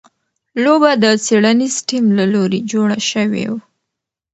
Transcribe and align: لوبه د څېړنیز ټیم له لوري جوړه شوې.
لوبه 0.63 0.91
د 1.03 1.05
څېړنیز 1.25 1.75
ټیم 1.87 2.05
له 2.19 2.25
لوري 2.33 2.59
جوړه 2.71 2.97
شوې. 3.09 3.45